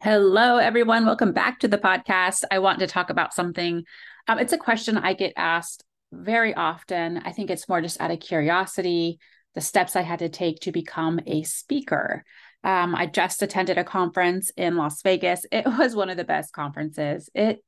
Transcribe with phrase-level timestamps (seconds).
[0.00, 1.06] Hello, everyone.
[1.06, 2.44] Welcome back to the podcast.
[2.52, 3.82] I want to talk about something.
[4.28, 5.82] Um, it's a question I get asked
[6.12, 7.18] very often.
[7.24, 9.18] I think it's more just out of curiosity,
[9.56, 12.22] the steps I had to take to become a speaker.
[12.62, 15.44] Um, I just attended a conference in Las Vegas.
[15.50, 17.28] It was one of the best conferences.
[17.34, 17.64] It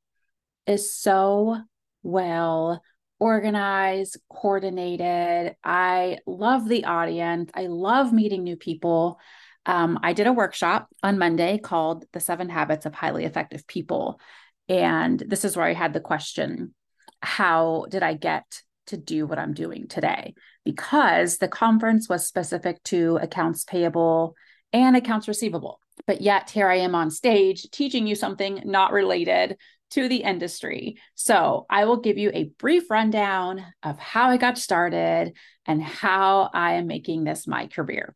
[0.69, 1.59] is so
[2.05, 2.81] well
[3.19, 5.57] organized, coordinated.
[5.65, 7.51] I love the audience.
[7.55, 9.19] I love meeting new people.
[9.67, 14.21] Um, I did a workshop on Monday called The Seven Habits of Highly Effective People.
[14.69, 16.75] And this is where I had the question
[17.23, 20.35] How did I get to do what I'm doing today?
[20.65, 24.35] Because the conference was specific to accounts payable
[24.73, 25.81] and accounts receivable.
[26.07, 29.57] But yet, here I am on stage teaching you something not related
[29.91, 30.97] to the industry.
[31.15, 35.35] So, I will give you a brief rundown of how I got started
[35.67, 38.15] and how I am making this my career.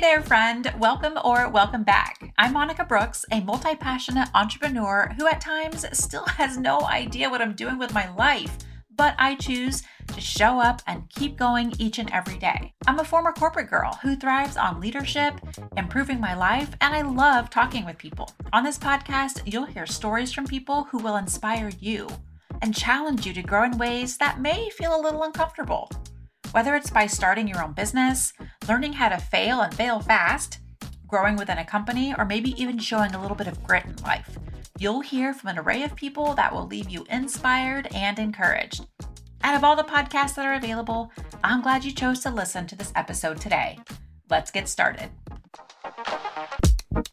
[0.00, 0.72] Hey there, friend.
[0.78, 2.32] Welcome or welcome back.
[2.38, 7.42] I'm Monica Brooks, a multi passionate entrepreneur who at times still has no idea what
[7.42, 8.56] I'm doing with my life,
[8.96, 12.72] but I choose to show up and keep going each and every day.
[12.86, 15.38] I'm a former corporate girl who thrives on leadership,
[15.76, 18.32] improving my life, and I love talking with people.
[18.54, 22.08] On this podcast, you'll hear stories from people who will inspire you
[22.62, 25.90] and challenge you to grow in ways that may feel a little uncomfortable.
[26.52, 28.32] Whether it's by starting your own business,
[28.68, 30.58] learning how to fail and fail fast,
[31.06, 34.36] growing within a company, or maybe even showing a little bit of grit in life,
[34.76, 38.84] you'll hear from an array of people that will leave you inspired and encouraged.
[39.44, 41.12] Out of all the podcasts that are available,
[41.44, 43.78] I'm glad you chose to listen to this episode today.
[44.28, 45.08] Let's get started.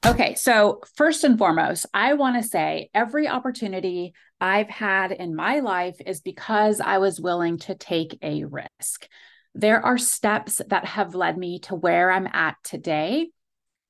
[0.08, 5.59] Okay, so first and foremost, I want to say every opportunity I've had in my
[5.59, 9.09] life is because I was willing to take a risk.
[9.53, 13.31] There are steps that have led me to where I'm at today,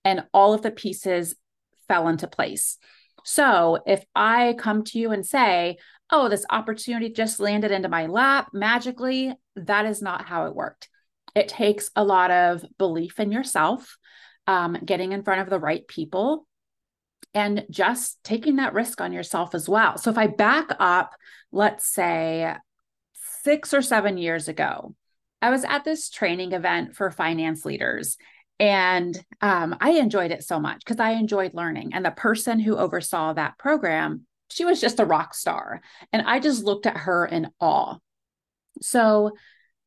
[0.04, 1.36] and all of the pieces
[1.88, 2.80] fell into place.
[3.24, 5.78] So if I come to you and say,
[6.10, 10.90] Oh, this opportunity just landed into my lap magically, that is not how it worked.
[11.36, 13.98] It takes a lot of belief in yourself
[14.48, 16.48] um, getting in front of the right people,
[17.34, 19.98] and just taking that risk on yourself as well.
[19.98, 21.14] So if I back up,
[21.52, 22.56] let's say
[23.44, 24.96] six or seven years ago,
[25.42, 28.18] I was at this training event for finance leaders.
[28.60, 31.94] And um, I enjoyed it so much because I enjoyed learning.
[31.94, 35.82] And the person who oversaw that program, she was just a rock star.
[36.12, 37.98] And I just looked at her in awe.
[38.82, 39.34] So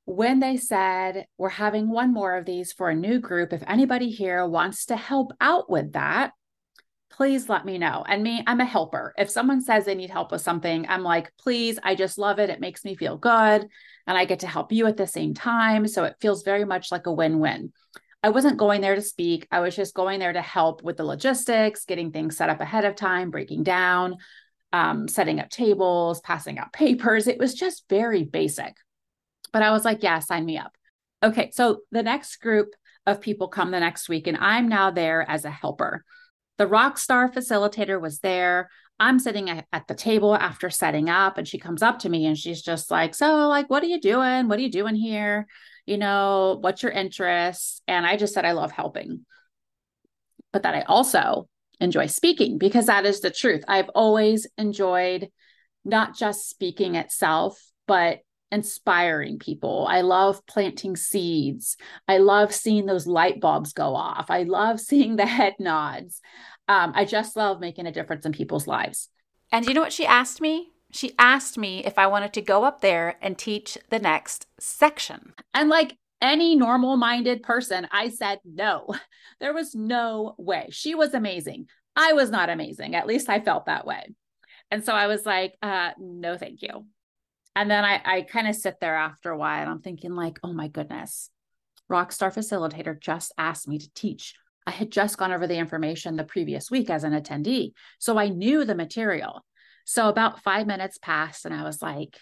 [0.04, 4.10] when they said, We're having one more of these for a new group, if anybody
[4.10, 6.32] here wants to help out with that,
[7.10, 8.04] please let me know.
[8.08, 9.12] And me, I'm a helper.
[9.18, 12.50] If someone says they need help with something, I'm like, please, I just love it.
[12.50, 13.68] It makes me feel good.
[14.06, 15.86] And I get to help you at the same time.
[15.86, 17.72] So it feels very much like a win win.
[18.22, 19.46] I wasn't going there to speak.
[19.50, 22.84] I was just going there to help with the logistics, getting things set up ahead
[22.84, 24.16] of time, breaking down,
[24.72, 27.26] um, setting up tables, passing out papers.
[27.26, 28.74] It was just very basic.
[29.52, 30.72] But I was like, yeah, sign me up.
[31.22, 31.50] Okay.
[31.52, 32.68] So the next group
[33.06, 36.04] of people come the next week, and I'm now there as a helper.
[36.58, 38.68] The rock star facilitator was there.
[38.98, 42.36] I'm sitting at the table after setting up, and she comes up to me and
[42.36, 44.48] she's just like, So, like, what are you doing?
[44.48, 45.46] What are you doing here?
[45.86, 47.82] You know, what's your interest?
[47.88, 49.24] And I just said, I love helping,
[50.52, 51.48] but that I also
[51.80, 53.64] enjoy speaking because that is the truth.
[53.66, 55.30] I've always enjoyed
[55.84, 59.86] not just speaking itself, but inspiring people.
[59.88, 61.76] I love planting seeds.
[62.08, 64.26] I love seeing those light bulbs go off.
[64.30, 66.20] I love seeing the head nods.
[66.68, 69.08] Um, I just love making a difference in people's lives.
[69.52, 70.70] And you know what she asked me?
[70.92, 75.34] She asked me if I wanted to go up there and teach the next section.
[75.54, 78.88] And like any normal minded person, I said no.
[79.40, 80.66] There was no way.
[80.70, 81.68] She was amazing.
[81.96, 82.94] I was not amazing.
[82.94, 84.14] At least I felt that way.
[84.70, 86.84] And so I was like, uh, no, thank you
[87.56, 90.38] and then I, I kind of sit there after a while and I'm thinking, like,
[90.42, 91.30] oh my goodness,
[91.90, 94.34] Rockstar Facilitator just asked me to teach.
[94.66, 97.72] I had just gone over the information the previous week as an attendee.
[97.98, 99.44] So I knew the material.
[99.84, 102.16] So about five minutes passed and I was like,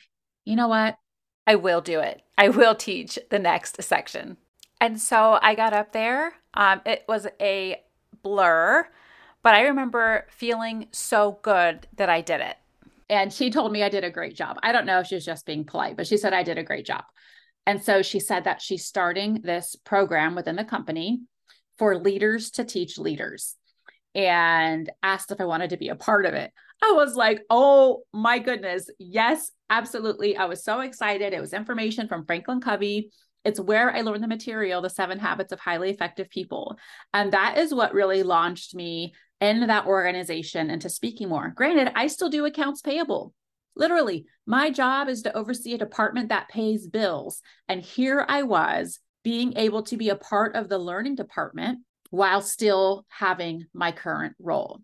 [0.45, 0.97] you know what?
[1.47, 2.23] I will do it.
[2.39, 4.39] I will teach the next section.
[4.81, 6.33] And so I got up there.
[6.55, 7.83] Um, it was a
[8.23, 8.89] blur,
[9.43, 12.57] but I remember feeling so good that I did it
[13.09, 14.59] and she told me I did a great job.
[14.63, 16.65] I don't know if she was just being polite, but she said I did a
[16.65, 17.05] great job.
[17.67, 21.21] And so she said that she's starting this program within the company
[21.79, 23.57] for leaders to teach leaders
[24.15, 26.51] and asked if I wanted to be a part of it.
[26.83, 28.89] I was like, oh my goodness.
[28.99, 30.37] Yes, absolutely.
[30.37, 31.33] I was so excited.
[31.33, 33.11] It was information from Franklin Covey.
[33.45, 36.77] It's where I learned the material, the seven habits of highly effective people.
[37.13, 41.53] And that is what really launched me in that organization into speaking more.
[41.55, 43.35] Granted, I still do accounts payable.
[43.77, 47.41] Literally, my job is to oversee a department that pays bills.
[47.69, 51.81] And here I was being able to be a part of the learning department
[52.11, 54.81] while still having my current role.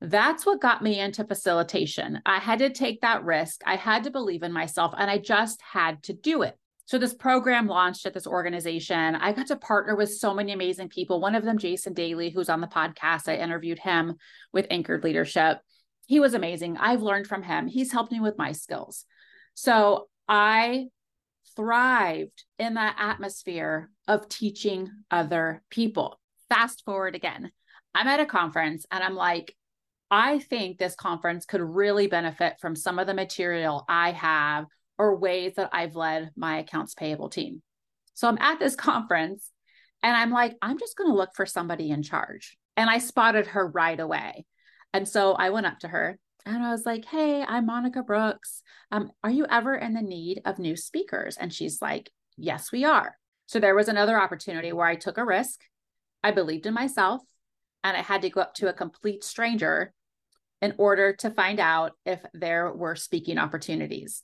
[0.00, 2.20] That's what got me into facilitation.
[2.24, 3.62] I had to take that risk.
[3.66, 6.56] I had to believe in myself and I just had to do it.
[6.88, 9.14] So, this program launched at this organization.
[9.14, 11.20] I got to partner with so many amazing people.
[11.20, 13.28] One of them, Jason Daly, who's on the podcast.
[13.28, 14.16] I interviewed him
[14.54, 15.58] with Anchored Leadership.
[16.06, 16.78] He was amazing.
[16.78, 17.66] I've learned from him.
[17.66, 19.04] He's helped me with my skills.
[19.52, 20.86] So, I
[21.56, 26.18] thrived in that atmosphere of teaching other people.
[26.48, 27.52] Fast forward again,
[27.94, 29.54] I'm at a conference and I'm like,
[30.10, 34.64] I think this conference could really benefit from some of the material I have
[34.98, 37.62] or ways that I've led my accounts payable team.
[38.14, 39.50] So I'm at this conference
[40.02, 42.56] and I'm like, I'm just going to look for somebody in charge.
[42.76, 44.44] And I spotted her right away.
[44.92, 48.62] And so I went up to her and I was like, Hey, I'm Monica Brooks.
[48.90, 51.36] Um, are you ever in the need of new speakers?
[51.36, 53.16] And she's like, Yes, we are.
[53.46, 55.60] So there was another opportunity where I took a risk.
[56.22, 57.22] I believed in myself
[57.82, 59.92] and I had to go up to a complete stranger
[60.60, 64.22] in order to find out if there were speaking opportunities.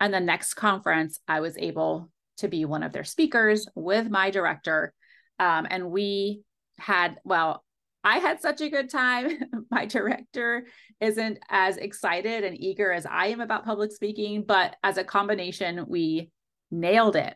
[0.00, 4.30] And the next conference, I was able to be one of their speakers with my
[4.30, 4.92] director.
[5.38, 6.42] Um, and we
[6.78, 7.64] had, well,
[8.04, 9.30] I had such a good time.
[9.70, 10.66] my director
[11.00, 15.84] isn't as excited and eager as I am about public speaking, but as a combination,
[15.88, 16.30] we
[16.70, 17.34] nailed it.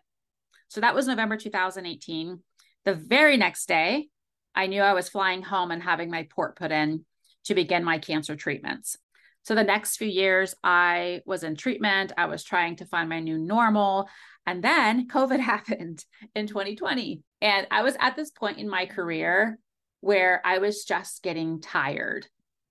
[0.69, 2.41] So that was November 2018.
[2.85, 4.09] The very next day,
[4.55, 7.05] I knew I was flying home and having my port put in
[7.44, 8.97] to begin my cancer treatments.
[9.44, 12.12] So the next few years, I was in treatment.
[12.16, 14.08] I was trying to find my new normal.
[14.46, 16.04] And then COVID happened
[16.34, 17.22] in 2020.
[17.40, 19.58] And I was at this point in my career
[20.00, 22.26] where I was just getting tired.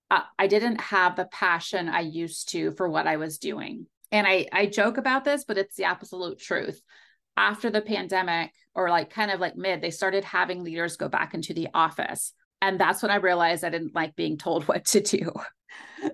[0.09, 3.87] Uh, I didn't have the passion I used to for what I was doing.
[4.11, 6.81] And I, I joke about this, but it's the absolute truth.
[7.37, 11.33] After the pandemic, or like kind of like mid, they started having leaders go back
[11.33, 12.33] into the office.
[12.61, 15.31] And that's when I realized I didn't like being told what to do.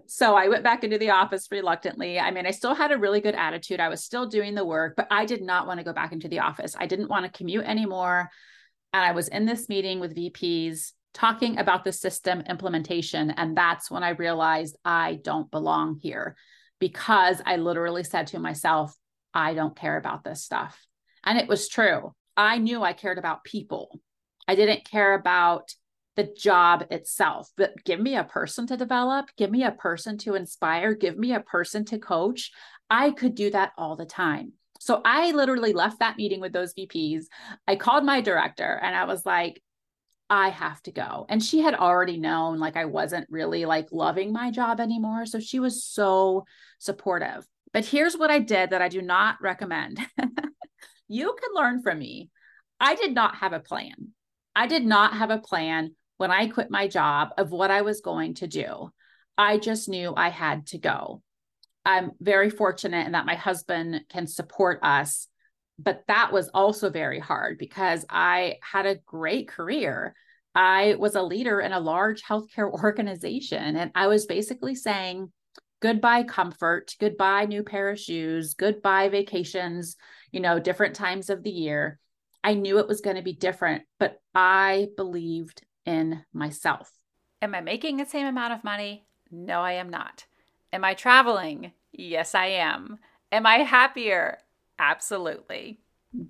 [0.07, 2.19] So I went back into the office reluctantly.
[2.19, 3.79] I mean, I still had a really good attitude.
[3.79, 6.27] I was still doing the work, but I did not want to go back into
[6.27, 6.75] the office.
[6.77, 8.29] I didn't want to commute anymore.
[8.93, 13.31] And I was in this meeting with VPs talking about the system implementation.
[13.31, 16.35] And that's when I realized I don't belong here
[16.79, 18.95] because I literally said to myself,
[19.33, 20.79] I don't care about this stuff.
[21.23, 22.13] And it was true.
[22.35, 23.99] I knew I cared about people.
[24.47, 25.73] I didn't care about
[26.17, 30.33] the job itself, but give me a person to develop, give me a person to
[30.33, 32.51] inspire, give me a person to coach.
[32.89, 34.53] I could do that all the time.
[34.79, 37.25] So I literally left that meeting with those VPs.
[37.67, 39.61] I called my director and I was like,
[40.29, 41.27] I have to go.
[41.29, 45.25] And she had already known like I wasn't really like loving my job anymore.
[45.27, 46.45] So she was so
[46.79, 47.45] supportive.
[47.73, 49.99] But here's what I did that I do not recommend.
[51.07, 52.31] you can learn from me.
[52.79, 54.13] I did not have a plan.
[54.55, 58.01] I did not have a plan when I quit my job of what I was
[58.01, 58.91] going to do.
[59.37, 61.21] I just knew I had to go.
[61.85, 65.27] I'm very fortunate in that my husband can support us,
[65.79, 70.15] but that was also very hard because I had a great career.
[70.53, 75.31] I was a leader in a large healthcare organization, and I was basically saying,
[75.79, 79.95] goodbye comfort, goodbye new pair of shoes, goodbye vacations,
[80.31, 81.99] you know, different times of the year.
[82.43, 86.91] I knew it was going to be different, but I believed in myself.
[87.41, 89.07] Am I making the same amount of money?
[89.31, 90.25] No, I am not.
[90.71, 91.71] Am I traveling?
[91.91, 92.99] Yes, I am.
[93.31, 94.37] Am I happier?
[94.77, 95.79] Absolutely.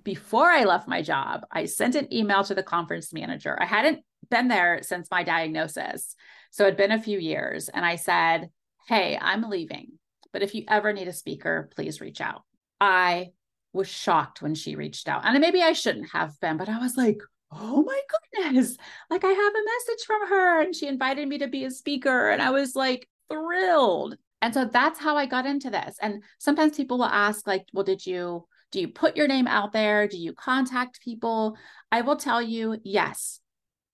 [0.04, 3.56] Before I left my job, I sent an email to the conference manager.
[3.60, 4.00] I hadn't
[4.30, 6.14] been there since my diagnosis.
[6.50, 7.68] So it'd been a few years.
[7.68, 8.50] And I said,
[8.86, 9.98] Hey, I'm leaving,
[10.32, 12.42] but if you ever need a speaker, please reach out.
[12.80, 13.32] I
[13.72, 15.22] was shocked when she reached out.
[15.24, 18.00] And maybe I shouldn't have been, but I was like, oh my
[18.34, 18.76] goodness,
[19.10, 20.62] like I have a message from her.
[20.62, 22.30] And she invited me to be a speaker.
[22.30, 24.16] And I was like thrilled.
[24.40, 25.96] And so that's how I got into this.
[26.00, 29.72] And sometimes people will ask, like, well, did you do you put your name out
[29.72, 30.06] there?
[30.06, 31.56] Do you contact people?
[31.90, 33.40] I will tell you, yes.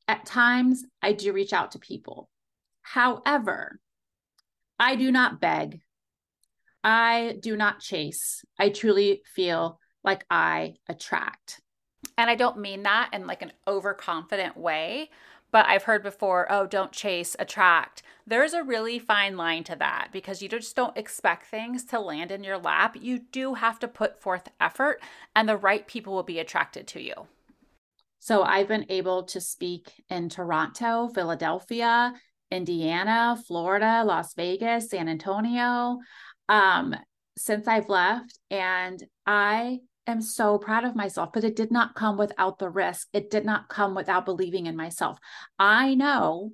[0.08, 2.28] At times I do reach out to people.
[2.82, 3.80] However,
[4.78, 5.80] I do not beg.
[6.82, 8.44] I do not chase.
[8.58, 11.60] I truly feel like I attract.
[12.16, 15.10] And I don't mean that in like an overconfident way,
[15.50, 18.02] but I've heard before, oh, don't chase, attract.
[18.26, 22.30] There's a really fine line to that because you just don't expect things to land
[22.30, 22.96] in your lap.
[23.00, 25.00] You do have to put forth effort,
[25.36, 27.14] and the right people will be attracted to you.
[28.18, 32.14] So I've been able to speak in Toronto, Philadelphia,
[32.50, 35.98] Indiana, Florida, Las Vegas, San Antonio
[36.48, 36.96] um,
[37.36, 38.38] since I've left.
[38.50, 43.08] And I am so proud of myself, but it did not come without the risk.
[43.12, 45.18] It did not come without believing in myself.
[45.58, 46.52] I know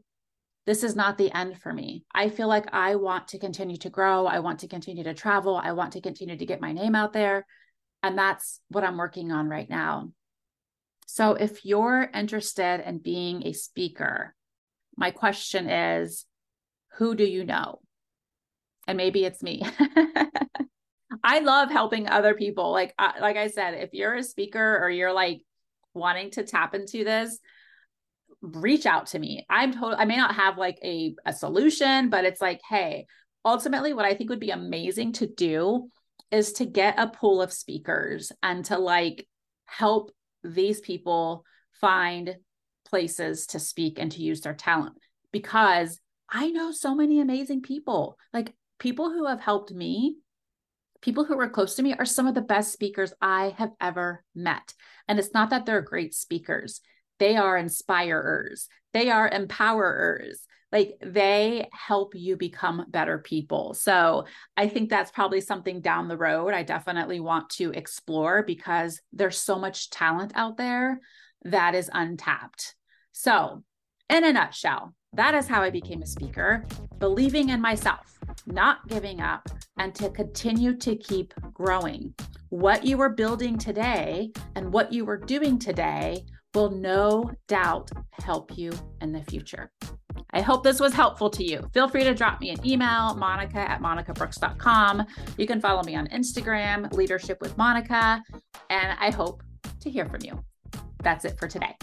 [0.66, 2.04] this is not the end for me.
[2.14, 4.26] I feel like I want to continue to grow.
[4.26, 5.56] I want to continue to travel.
[5.56, 7.46] I want to continue to get my name out there.
[8.02, 10.12] And that's what I'm working on right now.
[11.06, 14.34] So if you're interested in being a speaker,
[14.96, 16.24] my question is
[16.98, 17.80] who do you know?
[18.86, 19.62] And maybe it's me.
[21.22, 22.72] I love helping other people.
[22.72, 25.42] Like like I said, if you're a speaker or you're like
[25.94, 27.38] wanting to tap into this,
[28.40, 29.44] reach out to me.
[29.48, 33.06] I'm total I may not have like a a solution, but it's like, hey,
[33.44, 35.88] ultimately what I think would be amazing to do
[36.30, 39.26] is to get a pool of speakers and to like
[39.66, 40.12] help
[40.44, 41.44] these people
[41.80, 42.36] find
[42.86, 44.96] places to speak and to use their talent
[45.32, 46.00] because
[46.30, 48.16] I know so many amazing people.
[48.32, 50.16] Like people who have helped me
[51.02, 54.24] people who are close to me are some of the best speakers I have ever
[54.34, 54.74] met.
[55.08, 56.80] And it's not that they're great speakers,
[57.18, 60.36] they are inspirers, they are empowerers.
[60.72, 63.74] Like they help you become better people.
[63.74, 64.26] So
[64.56, 69.36] I think that's probably something down the road I definitely want to explore because there's
[69.36, 71.00] so much talent out there
[71.44, 72.76] that is untapped.
[73.12, 73.64] So,
[74.08, 76.64] in a nutshell, that is how I became a speaker,
[76.98, 82.14] believing in myself, not giving up, and to continue to keep growing.
[82.50, 88.56] What you are building today and what you are doing today will no doubt help
[88.56, 89.70] you in the future.
[90.32, 91.68] I hope this was helpful to you.
[91.72, 95.04] Feel free to drop me an email, monica at monicabrooks.com.
[95.38, 98.22] You can follow me on Instagram, Leadership with Monica,
[98.68, 99.42] and I hope
[99.80, 100.42] to hear from you.
[101.02, 101.74] That's it for today.